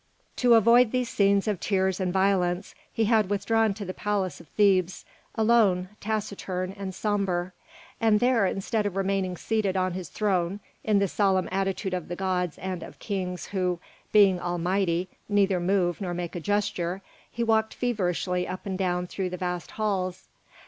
[0.37, 4.47] To avoid these scenes of tears and violence, he had withdrawn to the palace of
[4.47, 7.51] Thebes, alone, taciturn, and sombre;
[7.99, 12.15] and there, instead of remaining seated on his throne in the solemn attitude of the
[12.15, 13.79] gods and of kings, who,
[14.11, 19.29] being almighty, neither move nor make a gesture, he walked feverishly up and down through
[19.29, 20.27] the vast halls.